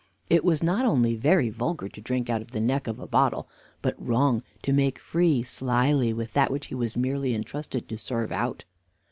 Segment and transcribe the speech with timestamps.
[0.31, 3.47] It was not only very vulgar to drink out of the neck of a bottle,
[3.83, 8.31] but wrong to make free slily with that which he was merely entrusted to serve
[8.31, 8.65] out.